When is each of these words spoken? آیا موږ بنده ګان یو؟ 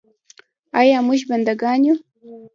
آیا 0.79 0.97
موږ 1.07 1.21
بنده 1.29 1.53
ګان 1.61 1.79
یو؟ 1.87 1.95